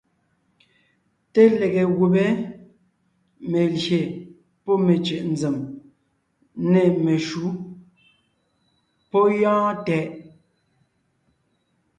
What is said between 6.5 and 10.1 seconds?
nê meshǔ... pɔ́ gyɔ́ɔn tɛʼ!